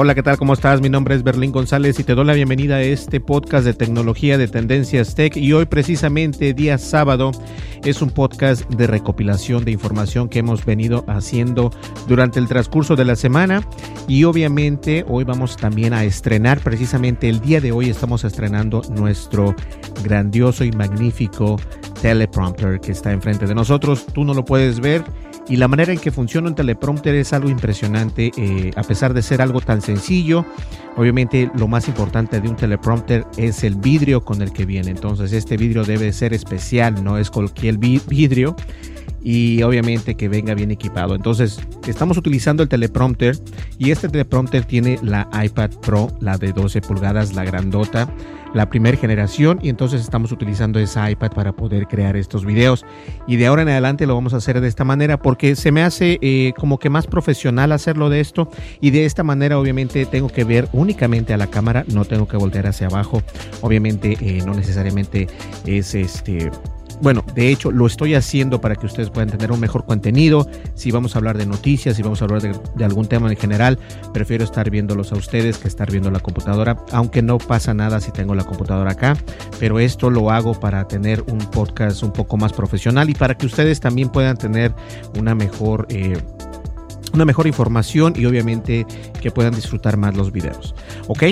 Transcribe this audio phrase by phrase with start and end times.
[0.00, 0.38] Hola, ¿qué tal?
[0.38, 0.80] ¿Cómo estás?
[0.80, 4.38] Mi nombre es Berlín González y te doy la bienvenida a este podcast de tecnología
[4.38, 5.36] de Tendencias Tech.
[5.36, 7.32] Y hoy precisamente, día sábado,
[7.82, 11.72] es un podcast de recopilación de información que hemos venido haciendo
[12.06, 13.68] durante el transcurso de la semana.
[14.06, 19.56] Y obviamente hoy vamos también a estrenar, precisamente el día de hoy estamos estrenando nuestro
[20.04, 21.58] grandioso y magnífico
[22.00, 24.06] teleprompter que está enfrente de nosotros.
[24.14, 25.02] Tú no lo puedes ver
[25.48, 29.22] y la manera en que funciona un teleprompter es algo impresionante, eh, a pesar de
[29.22, 30.44] ser algo tan sencillo.
[30.96, 34.90] Obviamente lo más importante de un teleprompter es el vidrio con el que viene.
[34.90, 38.56] Entonces este vidrio debe ser especial, no es cualquier vidrio
[39.22, 41.14] y obviamente que venga bien equipado.
[41.14, 43.36] Entonces, estamos utilizando el teleprompter
[43.78, 48.12] y este teleprompter tiene la iPad Pro, la de 12 pulgadas, la grandota,
[48.54, 52.84] la primera generación y entonces estamos utilizando esa iPad para poder crear estos videos
[53.26, 55.82] y de ahora en adelante lo vamos a hacer de esta manera porque se me
[55.82, 58.48] hace eh, como que más profesional hacerlo de esto
[58.80, 62.36] y de esta manera obviamente tengo que ver únicamente a la cámara, no tengo que
[62.36, 63.22] voltear hacia abajo,
[63.60, 65.28] obviamente eh, no necesariamente
[65.66, 66.50] es este
[67.00, 70.48] bueno, de hecho lo estoy haciendo para que ustedes puedan tener un mejor contenido.
[70.74, 73.78] Si vamos a hablar de noticias, si vamos a hablar de, algún tema en general,
[74.12, 78.10] prefiero estar viéndolos a ustedes que estar viendo la computadora, aunque no pasa nada si
[78.12, 79.16] tengo la computadora acá,
[79.58, 83.46] pero esto lo hago para tener un podcast un poco más profesional y para que
[83.46, 84.74] ustedes también puedan tener
[85.16, 85.86] una mejor...
[85.90, 86.18] Eh,
[87.12, 88.86] una mejor información y obviamente
[89.20, 90.74] que puedan disfrutar más los videos.
[91.08, 91.24] Ok,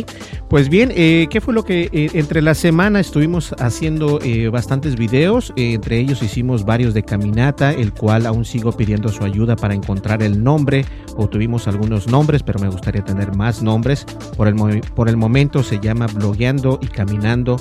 [0.49, 4.97] pues bien, eh, ¿qué fue lo que eh, entre la semana estuvimos haciendo eh, bastantes
[4.97, 5.53] videos?
[5.57, 10.23] entre ellos hicimos varios de caminata, el cual aún sigo pidiendo su ayuda para encontrar
[10.23, 10.85] el nombre.
[11.17, 14.05] O tuvimos algunos nombres, pero me gustaría tener más nombres.
[14.37, 14.55] Por el,
[14.95, 17.57] por el momento se llama Blogueando y Caminando,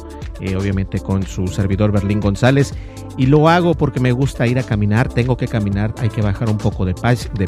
[0.57, 2.73] obviamente con su servidor Berlín González.
[3.17, 6.49] Y lo hago porque me gusta ir a caminar, tengo que caminar, hay que bajar
[6.49, 6.93] un poco de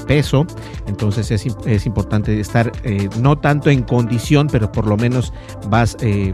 [0.08, 0.48] peso
[0.88, 5.34] entonces es, es importante estar eh, no tanto en condición, pero por lo menos
[5.70, 6.34] vas, eh,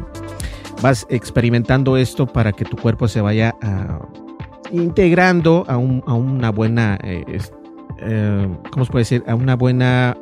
[0.82, 4.00] vas experimentando esto para que tu cuerpo se vaya ah,
[4.72, 6.98] integrando a, un, a una buena...
[7.04, 7.40] Eh,
[8.06, 9.24] eh, ¿cómo se puede decir?
[9.28, 10.18] A una buena,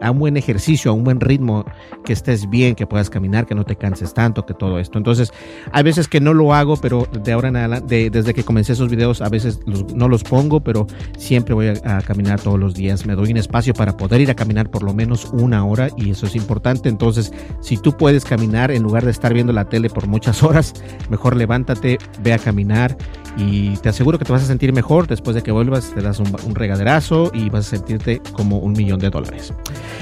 [0.00, 1.64] a un buen ejercicio, a un buen ritmo,
[2.04, 4.98] que estés bien, que puedas caminar, que no te canses tanto, que todo esto.
[4.98, 5.32] Entonces,
[5.72, 8.90] hay veces que no lo hago, pero de ahora en adelante, desde que comencé esos
[8.90, 9.60] videos, a veces
[9.94, 10.86] no los pongo, pero
[11.18, 13.06] siempre voy a, caminar todos los días.
[13.06, 16.10] Me doy un espacio para poder ir a caminar por lo menos una hora y
[16.10, 16.88] eso es importante.
[16.88, 20.74] Entonces, si tú puedes caminar en lugar de estar viendo la tele por muchas horas,
[21.08, 22.96] mejor levántate, ve a caminar
[23.36, 26.18] y te aseguro que te vas a sentir mejor después de que vuelvas, te das
[26.18, 29.52] un, un regaderazo y vas a sentirte como un millón de dólares.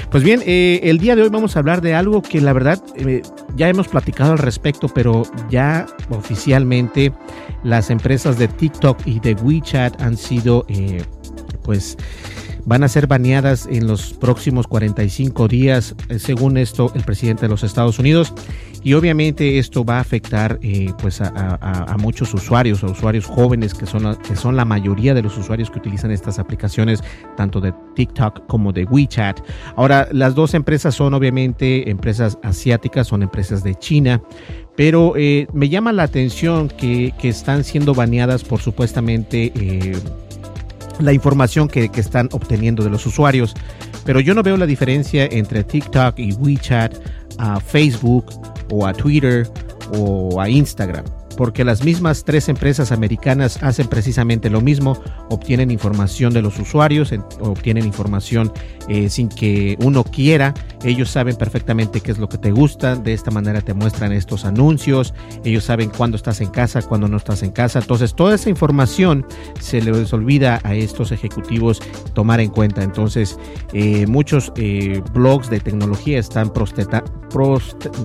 [0.09, 2.81] Pues bien, eh, el día de hoy vamos a hablar de algo que la verdad
[2.95, 3.21] eh,
[3.55, 7.13] ya hemos platicado al respecto, pero ya oficialmente
[7.63, 11.03] las empresas de TikTok y de WeChat han sido eh,
[11.63, 11.97] pues
[12.69, 17.63] van a ser baneadas en los próximos 45 días, según esto el presidente de los
[17.63, 18.31] Estados Unidos.
[18.83, 23.87] Y obviamente esto va a afectar eh, pues a, muchos usuarios, a usuarios jóvenes que
[23.87, 27.03] son, que son la mayoría de los usuarios que utilizan estas aplicaciones,
[27.35, 29.39] tanto de TikTok como de WeChat.
[29.75, 34.21] Ahora, las dos empresas son obviamente empresas asiáticas, son empresas de China,
[34.77, 39.51] pero eh, me llama la atención que, están siendo baneadas por supuestamente...
[39.55, 39.97] Eh,
[40.99, 43.53] la información que, están obteniendo de los usuarios.
[44.05, 46.95] Pero yo no veo la diferencia entre TikTok y WeChat
[47.37, 48.25] a Facebook
[48.71, 49.47] o a Twitter
[49.93, 51.05] o a Instagram.
[51.37, 57.13] porque las mismas tres empresas americanas hacen precisamente lo mismo, obtienen información de los usuarios,
[57.39, 58.51] obtienen información
[58.89, 63.13] eh, sin que uno quiera, ellos saben perfectamente qué es lo que te gusta, de
[63.13, 65.13] esta manera te muestran estos anuncios,
[65.43, 69.27] ellos saben cuándo estás en casa, cuándo no estás en casa, entonces toda esa información
[69.59, 71.79] se les olvida a estos ejecutivos
[72.13, 73.37] tomar en cuenta, entonces
[73.73, 76.47] eh, muchos eh, blogs de tecnología están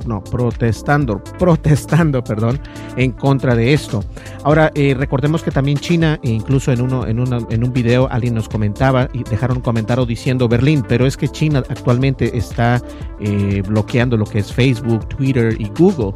[0.07, 2.61] no, protestando, protestando, perdón,
[2.97, 4.05] en contra de esto.
[4.43, 8.51] Ahora, recordemos que también China, e incluso en, uno, en, en un video alguien nos
[8.51, 12.83] comentaba y dejaron un comentario diciendo Berlín, pero es que China actualmente está
[13.21, 16.15] eh, bloqueando lo que es Facebook, Twitter y Google.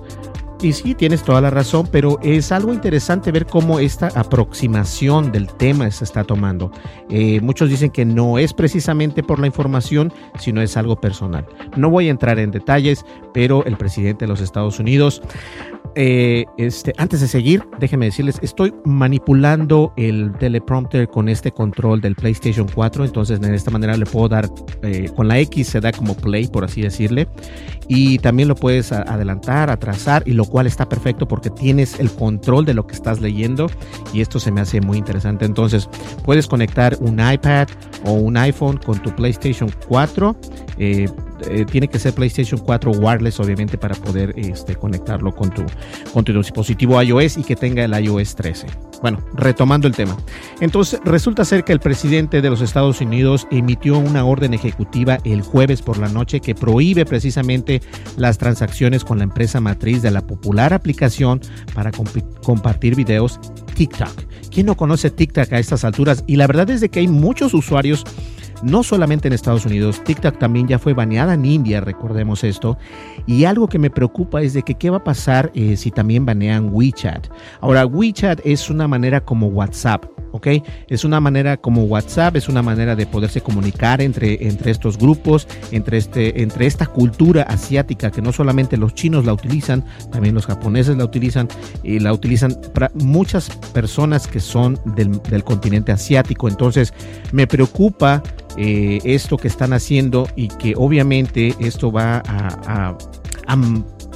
[0.61, 5.47] Y sí, tienes toda la razón, pero es algo interesante ver cómo esta aproximación del
[5.47, 6.73] tema se está tomando.
[7.11, 11.47] Eh, muchos dicen que no es precisamente por la información, sino es algo personal.
[11.77, 15.23] No voy a entrar en detalles, pero el presidente de los Estados Unidos
[15.95, 22.15] eh, este, antes de seguir, déjenme decirles, estoy manipulando el teleprompter con este control del
[22.15, 24.49] PlayStation 4, entonces de esta manera le puedo dar,
[24.83, 27.27] eh, con la X se da como play, por así decirle,
[27.89, 32.65] y también lo puedes adelantar, atrasar, y lo cual está perfecto porque tienes el control
[32.65, 33.69] de lo que estás leyendo,
[34.13, 35.45] y esto se me hace muy interesante.
[35.45, 35.89] Entonces,
[36.25, 37.69] puedes conectar un iPad
[38.05, 40.37] o un iPhone con tu PlayStation 4.
[40.79, 41.09] Eh,
[41.49, 45.65] eh, tiene que ser PlayStation 4 wireless, obviamente, para poder este, conectarlo con tu,
[46.13, 48.67] con tu dispositivo iOS y que tenga el iOS 13.
[49.01, 50.17] Bueno, retomando el tema.
[50.61, 55.43] Entonces, resulta ser que el presidente de los Estados Unidos emitió una orden ejecutiva el
[55.43, 57.81] jueves por la noche que prohíbe precisamente
[58.17, 61.41] las transacciones con la empresa matriz de la popular aplicación
[61.75, 61.93] para
[62.43, 63.39] compartir videos
[63.75, 64.25] TikTok.
[64.51, 66.25] ¿Quién no conoce TikTok a estas alturas?
[66.27, 68.05] Y la verdad es de que hay muchos usuarios
[68.63, 72.79] no solamente en Estados Unidos, TikTok también ya fue baneada en India, recordemos esto.
[73.27, 76.27] Y algo que me preocupa es de que qué va a pasar eh, si también
[76.27, 77.29] banean WeChat.
[77.61, 80.18] Ahora, WeChat es una manera como WhatsApp.
[80.89, 85.47] Es una manera como WhatsApp, es una manera de poderse comunicar entre, entre estos grupos,
[85.73, 90.47] entre, este, entre esta cultura asiática que no solamente los chinos la utilizan, también los
[90.47, 91.49] japoneses la utilizan
[91.83, 92.57] y la utilizan
[92.95, 96.49] muchas personas que son del, del continente asiático.
[96.49, 96.93] Entonces,
[97.33, 98.23] me preocupa
[98.57, 102.97] eh, esto que están haciendo y que obviamente esto va a,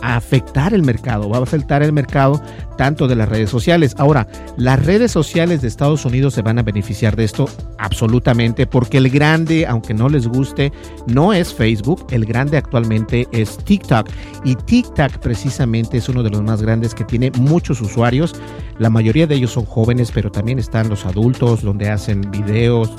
[0.03, 2.43] afectar el mercado, va a afectar el mercado
[2.77, 3.95] tanto de las redes sociales.
[3.99, 4.27] Ahora,
[4.57, 9.09] las redes sociales de Estados Unidos se van a beneficiar de esto absolutamente porque el
[9.09, 10.73] grande, aunque no les guste,
[11.07, 14.09] no es Facebook, el grande actualmente es TikTok
[14.45, 18.35] y TikTok precisamente es uno de los más grandes que tiene muchos usuarios.
[18.79, 22.91] La mayoría de ellos son jóvenes, pero también están los adultos donde hacen videos,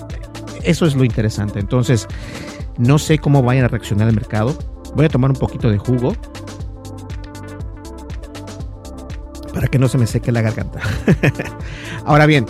[0.63, 1.59] eso es lo interesante.
[1.59, 2.07] Entonces,
[2.77, 4.57] no sé cómo vayan a reaccionar el mercado.
[4.95, 6.15] Voy a tomar un poquito de jugo
[9.63, 10.81] para que no se me seque la garganta.
[12.06, 12.45] Ahora bien,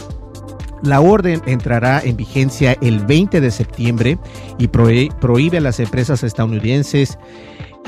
[0.82, 4.18] la orden entrará en vigencia el 20 de septiembre
[4.58, 7.20] y prohíbe a las empresas estadounidenses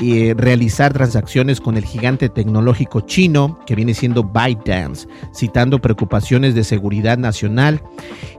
[0.00, 6.62] eh, realizar transacciones con el gigante tecnológico chino que viene siendo ByteDance, citando preocupaciones de
[6.62, 7.82] seguridad nacional.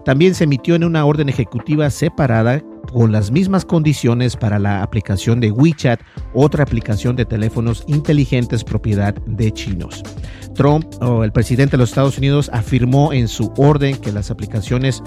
[0.06, 2.62] También se emitió en una orden ejecutiva separada
[2.94, 6.00] con las mismas condiciones para la aplicación de WeChat,
[6.34, 10.04] otra aplicación de teléfonos inteligentes propiedad de chinos.
[10.58, 15.02] Trump, o el presidente de los Estados Unidos, afirmó en su orden que las aplicaciones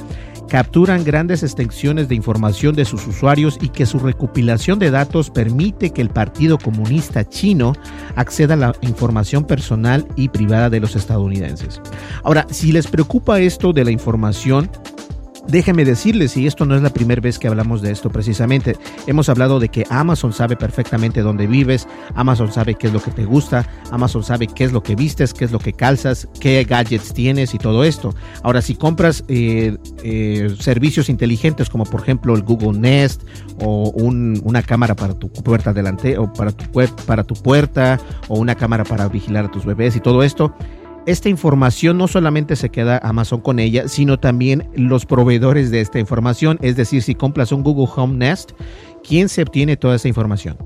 [0.48, 5.90] capturan grandes extensiones de información de sus usuarios y que su recopilación de datos permite
[5.90, 7.74] que el Partido Comunista Chino
[8.16, 11.80] acceda a la información personal y privada de los estadounidenses.
[12.24, 14.70] Ahora, si les preocupa esto de la información,
[15.48, 19.28] Déjenme decirles, y esto no es la primera vez que hablamos de esto precisamente, hemos
[19.28, 23.24] hablado de que Amazon sabe perfectamente dónde vives, Amazon sabe qué es lo que te
[23.24, 27.14] gusta, Amazon sabe qué es lo que vistes, qué es lo que calzas, qué gadgets
[27.14, 28.14] tienes y todo esto.
[28.42, 33.22] Ahora, si compras eh, eh, servicios inteligentes como por ejemplo el Google Nest
[33.60, 36.64] o una cámara para tu puerta delante o para tu,
[37.06, 40.54] para tu puerta o una cámara para vigilar a tus bebés y todo esto,
[41.06, 45.98] esta información no solamente se queda Amazon con ella, sino también los proveedores de esta
[45.98, 46.58] información.
[46.62, 48.52] Es decir, si compras un Google Home Nest,
[49.06, 50.56] ¿quién se obtiene toda esa información?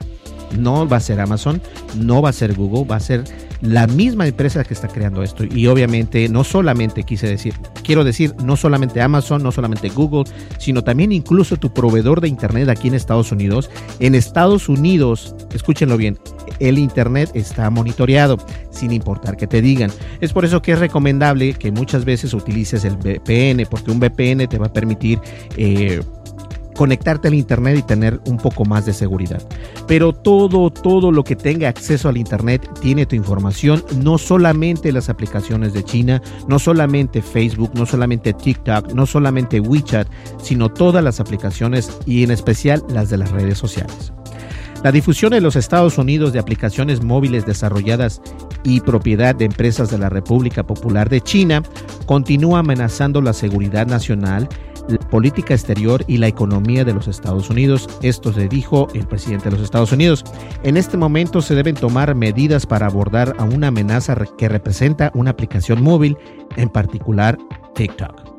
[0.58, 1.60] No va a ser Amazon,
[1.96, 3.24] no va a ser Google, va a ser
[3.64, 5.44] la misma empresa que está creando esto.
[5.44, 10.84] Y obviamente no solamente quise decir, quiero decir, no solamente Amazon, no solamente Google, sino
[10.84, 13.70] también incluso tu proveedor de Internet aquí en Estados Unidos.
[14.00, 16.18] En Estados Unidos, escúchenlo bien,
[16.60, 18.36] el Internet está monitoreado,
[18.70, 19.90] sin importar que te digan.
[20.20, 24.46] Es por eso que es recomendable que muchas veces utilices el VPN, porque un VPN
[24.46, 25.20] te va a permitir...
[25.56, 26.02] Eh,
[26.76, 29.42] conectarte al Internet y tener un poco más de seguridad.
[29.86, 35.08] Pero todo, todo lo que tenga acceso al Internet tiene tu información, no solamente las
[35.08, 40.08] aplicaciones de China, no solamente Facebook, no solamente TikTok, no solamente WeChat,
[40.42, 44.12] sino todas las aplicaciones y en especial las de las redes sociales.
[44.84, 48.20] La difusión en los Estados Unidos de aplicaciones móviles desarrolladas
[48.64, 51.62] y propiedad de empresas de la República Popular de China
[52.04, 54.46] continúa amenazando la seguridad nacional
[54.88, 57.88] la política exterior y la economía de los Estados Unidos.
[58.02, 60.24] Esto se dijo el presidente de los Estados Unidos.
[60.62, 65.30] En este momento se deben tomar medidas para abordar a una amenaza que representa una
[65.30, 66.16] aplicación móvil,
[66.56, 67.38] en particular
[67.74, 68.34] TikTok.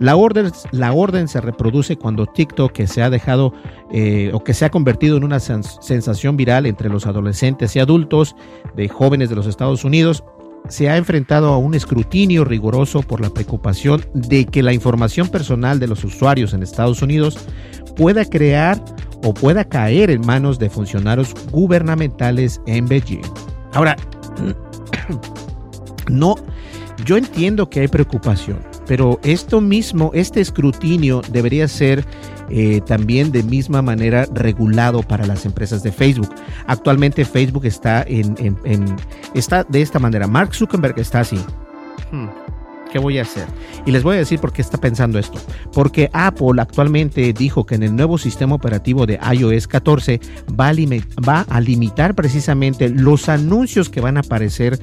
[0.00, 3.52] La orden, se reproduce cuando TikTok, que se ha dejado
[3.90, 8.36] eh, o que se ha convertido en una sensación viral entre los adolescentes y adultos
[8.76, 10.22] de jóvenes de los Estados Unidos,
[10.68, 15.78] se ha enfrentado a un escrutinio riguroso por la preocupación de que la información personal
[15.78, 17.38] de los usuarios en Estados Unidos
[17.96, 18.82] pueda crear
[19.24, 23.22] o pueda caer en manos de funcionarios gubernamentales en Beijing.
[23.72, 23.96] Ahora,
[26.08, 26.36] no,
[27.04, 32.04] yo entiendo que hay preocupación, pero esto mismo, este escrutinio debería ser
[32.50, 36.30] eh, también de misma manera regulado para las empresas de Facebook.
[36.66, 38.34] Actualmente Facebook está en,
[39.34, 40.26] está de esta manera.
[40.26, 41.38] Mark Zuckerberg está así.
[42.10, 42.28] Hmm,
[42.90, 43.46] ¿Qué voy a hacer?
[43.84, 45.38] Y les voy a decir por qué está pensando esto.
[45.72, 50.20] Porque Apple actualmente dijo que en el nuevo sistema operativo de iOS 14
[50.58, 50.72] va a,
[51.28, 54.78] va a limitar precisamente los anuncios que van a aparecer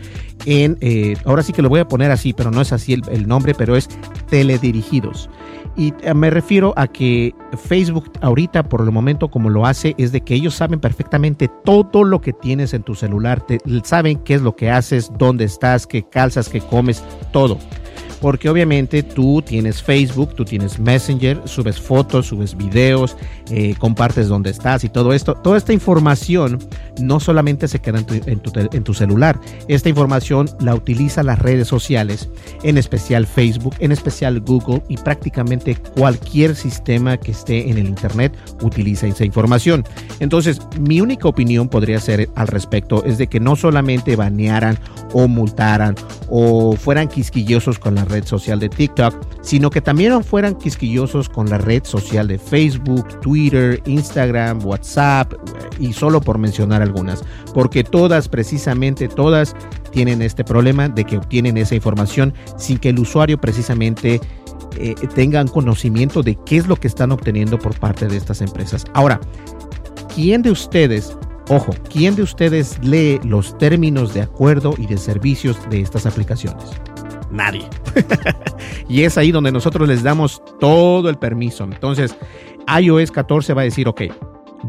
[0.45, 3.27] en, eh, ahora sí que lo voy a poner así, pero no es así el
[3.27, 3.89] nombre, pero es
[4.29, 5.29] teledirigidos.
[5.77, 7.35] Y eh, me refiero a que
[7.67, 12.03] Facebook ahorita por el momento como lo hace es de que ellos saben perfectamente todo
[12.03, 13.45] lo que tienes en tu celular,
[13.83, 17.57] saben qué es lo que haces, dónde estás, qué calzas, qué comes, todo
[18.25, 23.15] porque obviamente tú tienes Facebook, tú tienes Messenger, subes fotos, subes videos,
[23.51, 25.35] eh, compartes dónde estás y todo esto.
[25.35, 26.57] Toda esta información
[26.99, 32.27] no solamente se queda en tu, celular, esta información la utiliza las redes sociales,
[32.63, 38.35] en especial Facebook, en especial Google y prácticamente cualquier sistema que esté en el Internet
[38.63, 39.83] utiliza esa información.
[40.19, 44.79] Entonces, mi única opinión podría ser al respecto es de que no solamente banearan
[45.13, 45.93] o multaran
[46.29, 51.49] o fueran quisquillosos con la red social de TikTok, sino que también fueran quisquillosos con
[51.49, 55.33] la red social de Facebook, Twitter, Instagram, WhatsApp
[55.79, 59.55] y solo por mencionar algunas, porque todas, precisamente todas,
[59.91, 64.21] tienen este problema de que obtienen esa información sin que el usuario precisamente
[64.77, 68.85] eh, tengan conocimiento de qué es lo que están obteniendo por parte de estas empresas.
[68.93, 69.19] Ahora,
[70.13, 71.15] ¿quién de ustedes
[71.49, 76.65] Ojo, ¿quién de ustedes lee los términos de acuerdo y de servicios de estas aplicaciones?
[77.35, 77.67] Nadie.
[78.89, 81.65] y es ahí donde nosotros les damos todo el permiso.
[81.65, 82.15] Entonces,
[82.81, 84.03] iOS 14 va a decir, ok,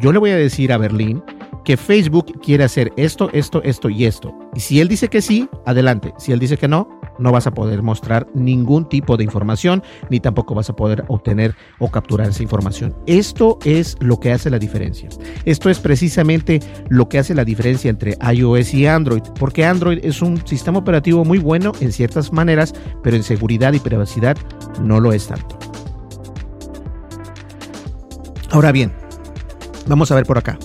[0.00, 1.22] yo le voy a decir a Berlín
[1.64, 4.34] que Facebook quiere hacer esto, esto, esto y esto.
[4.54, 6.12] Y si él dice que sí, adelante.
[6.18, 10.20] Si él dice que no, no vas a poder mostrar ningún tipo de información, ni
[10.20, 12.94] tampoco vas a poder obtener o capturar esa información.
[13.06, 15.08] Esto es lo que hace la diferencia.
[15.44, 20.22] Esto es precisamente lo que hace la diferencia entre iOS y Android, porque Android es
[20.22, 24.36] un sistema operativo muy bueno en ciertas maneras, pero en seguridad y privacidad
[24.82, 25.58] no lo es tanto.
[28.50, 28.92] Ahora bien,
[29.86, 30.58] vamos a ver por acá.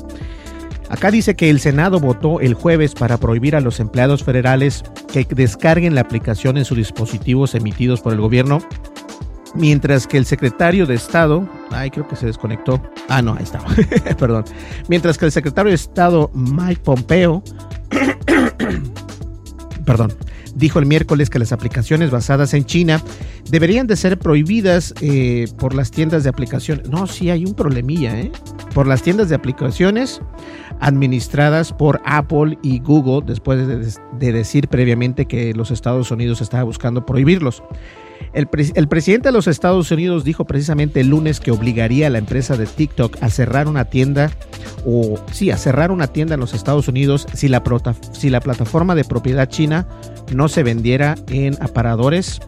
[0.90, 5.26] Acá dice que el Senado votó el jueves para prohibir a los empleados federales que
[5.36, 8.60] descarguen la aplicación en sus dispositivos emitidos por el gobierno,
[9.56, 12.82] mientras que el secretario de Estado, ay, creo que se desconectó.
[13.10, 13.60] Ah, no, ahí está.
[14.18, 14.46] Perdón.
[14.88, 17.44] Mientras que el secretario de Estado Mike Pompeo
[19.86, 20.14] perdón,
[20.56, 23.02] dijo el miércoles que las aplicaciones basadas en China
[23.50, 26.90] deberían de ser prohibidas eh, por las tiendas de aplicaciones.
[26.90, 28.32] No, sí hay un problemilla, ¿eh?
[28.74, 30.22] Por las tiendas de aplicaciones
[30.80, 37.06] administradas por Apple y Google después de, decir previamente que los Estados Unidos estaba buscando
[37.06, 37.64] prohibirlos.
[38.34, 42.56] El, presidente de los Estados Unidos dijo precisamente el lunes que obligaría a la empresa
[42.56, 44.32] de TikTok a cerrar una tienda
[44.86, 47.62] o sí, a cerrar una tienda en los Estados Unidos si la,
[48.14, 49.88] si la plataforma de propiedad china
[50.34, 52.40] no se vendiera en aparadores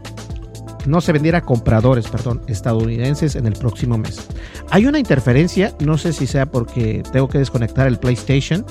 [0.85, 4.27] no se vendiera a compradores, perdón, estadounidenses en el próximo mes.
[4.69, 8.65] Hay una interferencia, no sé si sea porque tengo que desconectar el PlayStation,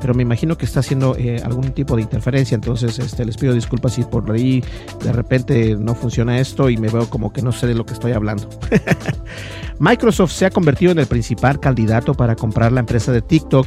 [0.00, 3.54] pero me imagino que está haciendo eh, algún tipo de interferencia, entonces este, les pido
[3.54, 4.62] disculpas si por ahí
[5.02, 7.94] de repente no funciona esto y me veo como que no sé de lo que
[7.94, 8.48] estoy hablando.
[9.78, 13.66] Microsoft se ha convertido en el principal candidato para comprar la empresa de TikTok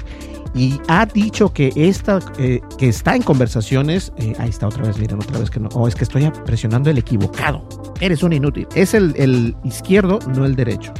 [0.55, 4.11] y ha dicho que, esta, eh, que está en conversaciones.
[4.17, 5.69] Eh, ahí está otra vez, miren, otra vez que no.
[5.73, 7.63] Oh, es que estoy presionando el equivocado.
[7.99, 8.67] Eres un inútil.
[8.75, 10.91] Es el, el izquierdo, no el derecho.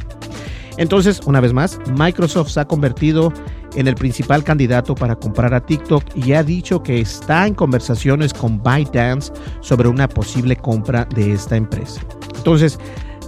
[0.76, 3.32] Entonces, una vez más, Microsoft se ha convertido
[3.76, 8.62] el principal candidato para comprar a TikTok y ha dicho que está en conversaciones con
[8.62, 12.00] ByteDance sobre una posible compra de esta empresa.
[12.36, 12.78] Entonces,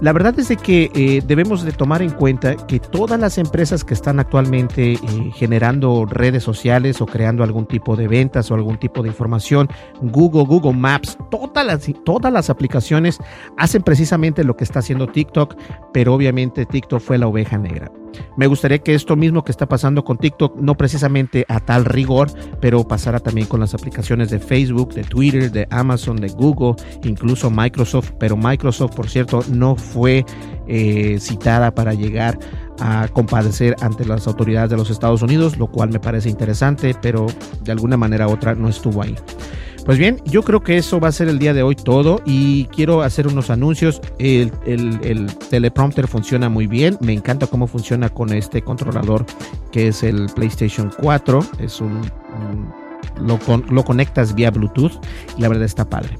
[0.01, 3.85] la verdad es de que eh, debemos de tomar en cuenta que todas las empresas
[3.85, 4.99] que están actualmente eh,
[5.33, 9.69] generando redes sociales o creando algún tipo de ventas o algún tipo de información,
[10.01, 13.19] Google, Google Maps, todas las, todas las aplicaciones
[13.57, 15.55] hacen precisamente lo que está haciendo TikTok,
[15.93, 17.89] pero obviamente TikTok fue la oveja negra.
[18.37, 22.31] Me gustaría que esto mismo que está pasando con TikTok, no precisamente a tal rigor,
[22.59, 27.49] pero pasara también con las aplicaciones de Facebook, de Twitter, de Amazon, de Google, incluso
[27.49, 28.11] Microsoft.
[28.19, 30.25] Pero Microsoft, por cierto, no fue
[30.67, 32.37] eh, citada para llegar
[32.79, 37.27] a compadecer ante las autoridades de los Estados Unidos, lo cual me parece interesante, pero
[37.61, 39.15] de alguna manera u otra no estuvo ahí.
[39.85, 42.65] Pues bien, yo creo que eso va a ser el día de hoy todo y
[42.65, 44.01] quiero hacer unos anuncios.
[44.17, 44.51] El,
[45.49, 49.25] teleprompter funciona muy bien, me encanta cómo funciona con este controlador
[49.73, 51.45] que es el PlayStation 4.
[51.59, 52.01] Es un,
[53.19, 53.37] lo,
[53.69, 54.93] lo conectas vía Bluetooth
[55.37, 56.17] y la verdad está padre.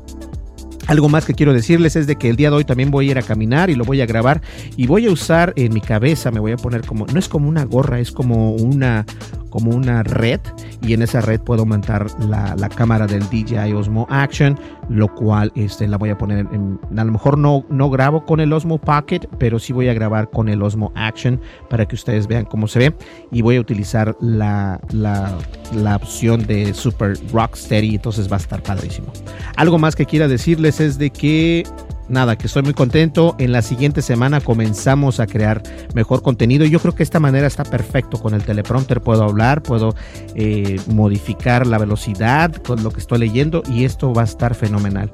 [0.88, 3.12] Algo más que quiero decirles es de que el día de hoy también voy a
[3.12, 4.42] ir a caminar y lo voy a grabar
[4.76, 7.48] y voy a usar en mi cabeza, me voy a poner como, no es como
[7.48, 9.06] una gorra, es como una,
[9.54, 10.40] como una red
[10.82, 15.88] y en esa red puedo montar la, cámara del DJI Osmo Action, lo cual este,
[15.88, 19.20] la voy a poner en, a lo mejor no, no grabo con el Osmo Pocket,
[19.38, 22.80] pero sí voy a grabar con el Osmo Action para que ustedes vean cómo se
[22.80, 22.96] ve
[23.32, 25.38] y voy a utilizar la, la,
[25.72, 29.14] la opción de Super Rocksteady, entonces va a estar padrísimo.
[29.56, 31.64] Algo más que quiera decirles es de que
[32.10, 33.36] nada, que estoy muy contento.
[33.40, 35.62] En la siguiente semana comenzamos a crear
[35.94, 36.66] mejor contenido.
[36.66, 39.02] Yo creo que esta manera está perfecto con el teleprompter.
[39.02, 39.96] Puedo hablar, puedo
[40.36, 45.12] eh, modificar la velocidad con lo que estoy leyendo y esto va a estar fenomenal.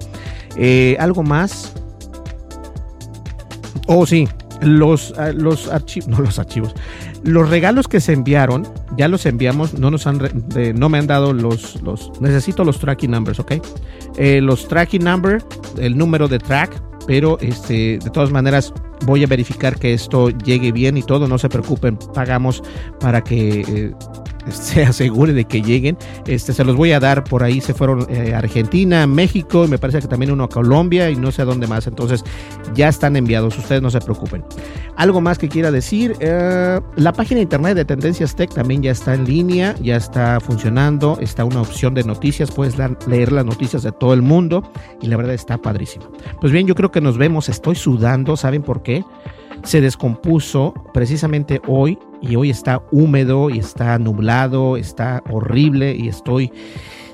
[0.58, 1.74] Eh, ¿Algo más?
[3.88, 4.27] Oh, sí,
[4.62, 6.75] los, ah, los archivos, no los archivos,
[7.24, 10.20] los regalos que se enviaron, ya los enviamos, no nos han,
[10.76, 13.54] no me han dado los, los, necesito los tracking numbers, ¿ok?
[14.18, 15.44] Eh, los tracking number,
[15.78, 18.74] el número de track, pero este, de todas maneras
[19.06, 22.62] voy a verificar que esto llegue bien y todo, no se preocupen, pagamos
[23.00, 23.93] para que eh,
[24.49, 25.97] se asegure de que lleguen.
[26.25, 29.78] Este, se los voy a dar por ahí, se fueron eh, Argentina, México, y me
[29.78, 31.88] parece que también uno a Colombia y no sé a dónde más.
[31.88, 32.23] Entonces
[32.73, 34.43] ya están enviados, ustedes no se preocupen.
[34.95, 38.91] Algo más que quiera decir, eh, la página de internet de Tendencias Tech también ya
[38.91, 42.75] está en línea, ya está funcionando, está una opción de noticias, puedes
[43.08, 44.63] leer las noticias de todo el mundo
[45.02, 46.06] y la verdad está padrísimo.
[46.41, 49.04] Pues bien, yo creo que nos vemos, estoy sudando, ¿saben por qué?
[49.63, 56.52] Se descompuso precisamente hoy y hoy está húmedo y está nublado, está horrible y estoy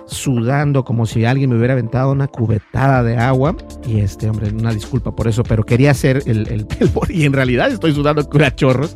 [0.08, 3.56] sudando como si alguien me hubiera aventado una cubetada de agua.
[3.88, 6.68] Y este, hombre, una disculpa por eso, pero quería hacer el, el,
[7.10, 8.24] y en realidad estoy sudando
[8.56, 8.96] chorros.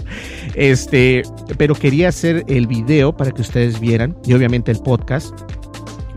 [0.56, 1.24] Este,
[1.58, 5.34] pero quería hacer el video para que ustedes vieran y obviamente el podcast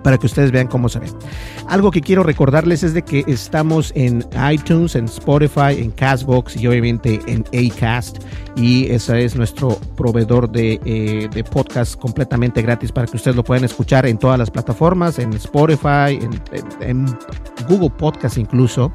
[0.02, 1.06] para que ustedes vean cómo se ve.
[1.68, 6.66] Algo que quiero recordarles es de que estamos en iTunes, en Spotify, en Castbox y
[6.66, 8.18] obviamente en Acast.
[8.56, 13.44] Y ese es nuestro proveedor de, eh, de, podcast completamente gratis para que ustedes lo
[13.44, 16.18] puedan escuchar en todas las plataformas, en Spotify,
[16.80, 17.06] en
[17.68, 18.92] Google Podcast incluso.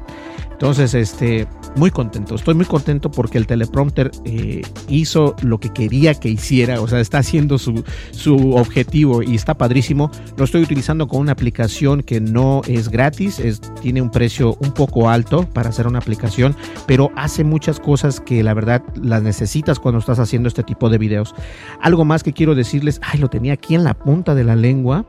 [0.58, 2.34] Entonces, este, muy contento.
[2.34, 6.80] Estoy muy contento porque el teleprompter eh, hizo lo que quería que hiciera.
[6.80, 10.10] O sea, está haciendo su, su objetivo y está padrísimo.
[10.36, 13.38] Lo estoy utilizando con una aplicación que no es gratis.
[13.38, 16.56] Es, tiene un precio un poco alto para hacer una aplicación,
[16.88, 20.98] pero hace muchas cosas que la verdad las necesitas cuando estás haciendo este tipo de
[20.98, 21.36] videos.
[21.80, 23.00] Algo más que quiero decirles.
[23.04, 25.06] Ay, lo tenía aquí en la punta de la lengua.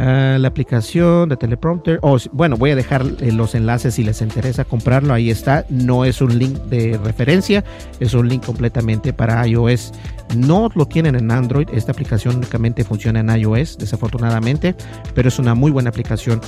[0.00, 1.98] Ah, la aplicación de teleprompter.
[2.02, 5.12] Oh, bueno, voy a dejar eh, los enlaces si les interesa comprarlo.
[5.12, 5.66] Ahí está.
[5.70, 7.64] No es un link de referencia,
[7.98, 9.92] es un link completamente para iOS.
[10.36, 11.68] No lo tienen en Android.
[11.72, 14.76] Esta aplicación únicamente funciona en iOS, desafortunadamente,
[15.16, 16.40] pero es una muy buena aplicación.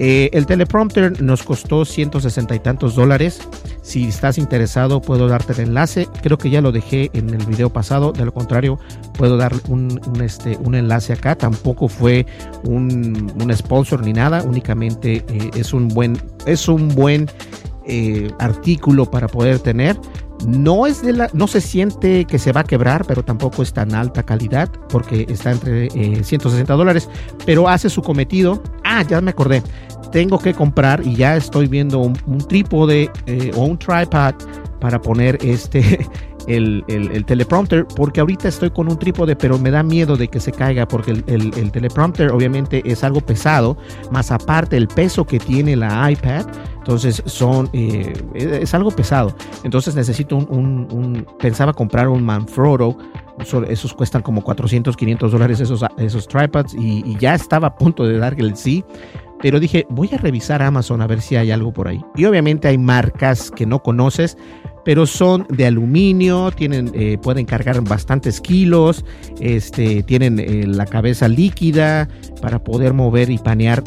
[0.00, 3.40] Eh, el teleprompter nos costó 160 y tantos dólares.
[3.82, 6.06] Si estás interesado, puedo darte el enlace.
[6.22, 8.12] Creo que ya lo dejé en el video pasado.
[8.12, 8.78] De lo contrario,
[9.14, 11.34] puedo dar un, este, un enlace acá.
[11.34, 12.26] Tampoco fue
[12.62, 14.42] un, un sponsor ni nada.
[14.44, 17.26] Únicamente eh, es un buen, es un buen
[17.84, 19.98] eh, artículo para poder tener.
[20.46, 23.72] No es de la, no se siente que se va a quebrar, pero tampoco es
[23.72, 25.90] tan alta calidad porque está entre
[26.22, 27.08] 160 dólares,
[27.44, 28.62] pero hace su cometido.
[28.84, 29.64] Ah, ya me acordé
[30.10, 32.14] tengo que comprar y ya estoy viendo un,
[32.48, 34.34] trípode eh, o un tripod
[34.80, 36.06] para poner este,
[36.48, 40.40] el, el, teleprompter porque ahorita estoy con un trípode, pero me da miedo de que
[40.40, 43.76] se caiga porque el, el, teleprompter obviamente es algo pesado,
[44.10, 46.46] más aparte el peso que tiene la iPad.
[46.78, 49.34] Entonces son eh, es algo pesado.
[49.62, 52.96] Entonces necesito un, pensaba comprar un Manfrotto.
[53.68, 58.04] Esos cuestan como 400, 500 dólares esos, esos tripods y, y ya estaba a punto
[58.04, 58.84] de dar el sí
[59.40, 62.00] pero dije, voy a revisar Amazon a ver si hay algo por ahí.
[62.16, 64.36] Y obviamente hay marcas que no conoces,
[64.84, 69.04] pero son de aluminio, tienen, eh, pueden cargar bastantes kilos,
[69.40, 72.08] este, tienen eh, la cabeza líquida
[72.40, 73.82] para poder mover y panear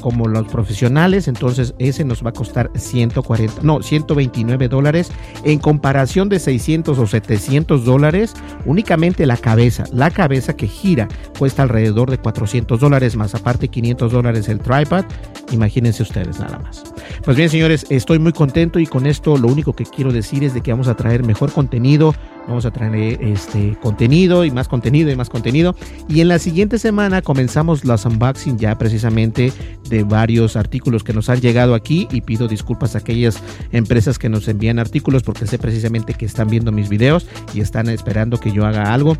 [0.00, 5.10] como los profesionales, entonces ese nos va a costar 140, no, 129 dólares
[5.44, 11.62] en comparación de 600 o 700 dólares únicamente la cabeza, la cabeza que gira cuesta
[11.62, 15.04] alrededor de 400 dólares más aparte 500 dólares el tripod,
[15.50, 16.82] imagínense ustedes nada más.
[17.24, 20.54] Pues bien señores, estoy muy contento y con esto lo único que quiero decir es
[20.54, 22.14] de que vamos a traer mejor contenido,
[22.50, 25.76] Vamos a traer este contenido y más contenido y más contenido.
[26.08, 29.52] Y en la siguiente semana comenzamos las unboxing ya precisamente
[29.88, 32.08] de varios artículos que nos han llegado aquí.
[32.10, 36.48] Y pido disculpas a aquellas empresas que nos envían artículos porque sé precisamente que están
[36.48, 39.16] viendo mis videos y están esperando que yo haga algo.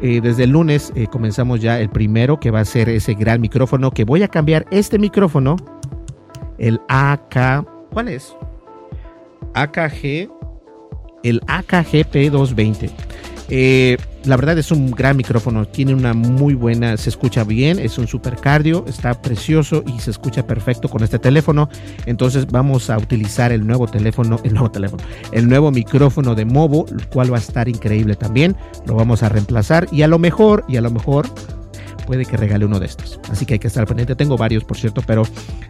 [0.00, 3.40] Eh, desde el lunes eh, comenzamos ya el primero que va a ser ese gran
[3.40, 5.56] micrófono que voy a cambiar este micrófono.
[6.62, 7.66] El AK.
[7.92, 8.34] ¿Cuál es?
[9.54, 10.30] AKG
[11.22, 12.90] el AKGP 220.
[13.54, 17.98] Eh, la verdad es un gran micrófono, tiene una muy buena, se escucha bien, es
[17.98, 21.68] un super cardio, está precioso y se escucha perfecto con este teléfono.
[22.06, 26.86] Entonces vamos a utilizar el nuevo teléfono, el nuevo teléfono, el nuevo micrófono de Movo,
[26.88, 28.56] el cual va a estar increíble también.
[28.86, 31.26] Lo vamos a reemplazar y a lo mejor, y a lo mejor
[32.02, 33.20] puede que regale uno de estos.
[33.30, 34.14] Así que hay que estar pendiente.
[34.14, 35.22] Tengo varios, por cierto, pero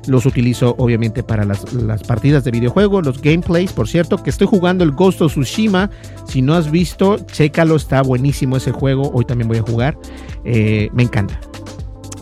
[0.06, 1.64] los utilizo obviamente para las,
[2.06, 5.90] partidas de videojuego, los gameplays, por cierto, que estoy jugando el Ghost of Tsushima.
[6.26, 9.10] Si no has visto, chécalo, está buenísimo ese juego.
[9.14, 9.96] Hoy también voy a jugar.
[10.44, 11.38] Eh, me encanta.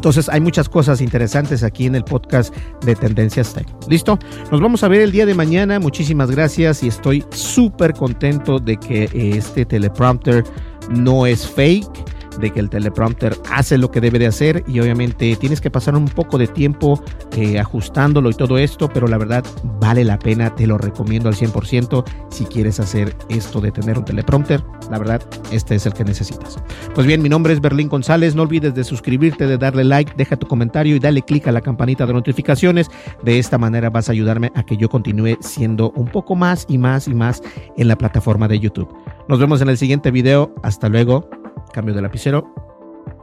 [0.01, 2.55] Entonces hay muchas cosas interesantes aquí en el podcast
[2.87, 3.67] de Tendencias Tech.
[3.87, 4.19] ¿Listo?
[4.51, 5.79] Nos vamos a ver el día de mañana.
[5.79, 10.43] Muchísimas gracias y estoy súper contento de que este teleprompter
[10.89, 12.10] no es fake
[12.41, 15.97] de que el teleprompter hace lo que debe de hacer y obviamente tienes que pasar
[15.97, 17.03] un poco de tiempo
[17.37, 19.45] eh, ajustándolo y todo esto, pero la verdad
[19.79, 24.05] vale la pena, te lo recomiendo al 100% si quieres hacer esto de tener un
[24.05, 25.23] teleprompter, la verdad
[25.53, 26.59] este es el que necesitas.
[26.95, 30.37] Pues bien, mi nombre es Berlín González, no olvides de suscribirte, de darle like, deja
[30.37, 32.89] tu comentario y dale click a la campanita de notificaciones,
[33.23, 36.79] de esta manera vas a ayudarme a que yo continúe siendo un poco más y
[36.79, 37.43] más y más
[37.77, 38.89] en la plataforma de YouTube.
[39.29, 41.40] Nos vemos en el siguiente video, hasta luego.
[41.73, 42.55] Cambio de lapicero.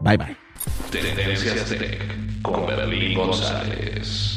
[0.01, 0.37] Bye bye.
[0.91, 4.36] Tendencias Tech con Berlín González.